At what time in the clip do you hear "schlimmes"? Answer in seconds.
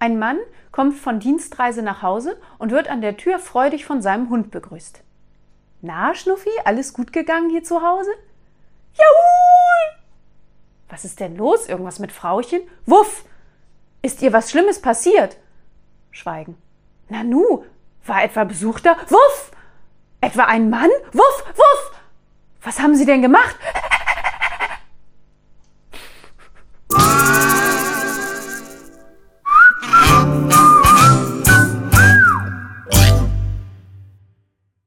14.50-14.80